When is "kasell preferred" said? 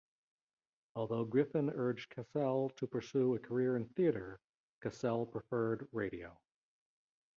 4.83-5.87